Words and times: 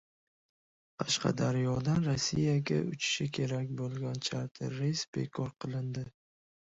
Qashqadaryodan 1.01 2.01
Rossiyaga 2.07 2.79
uchishi 2.93 3.27
kerak 3.39 3.71
bo‘lgan 3.83 4.21
charter 4.31 4.77
reys 4.81 5.05
bekor 5.19 5.53
qilindi 5.67 6.07